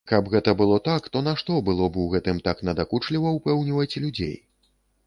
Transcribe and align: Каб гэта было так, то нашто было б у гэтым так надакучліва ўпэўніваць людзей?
Каб 0.09 0.29
гэта 0.35 0.53
было 0.61 0.77
так, 0.87 1.09
то 1.17 1.21
нашто 1.27 1.59
было 1.67 1.91
б 1.91 2.01
у 2.05 2.09
гэтым 2.15 2.41
так 2.49 2.65
надакучліва 2.71 3.37
ўпэўніваць 3.39 3.99
людзей? 4.07 4.37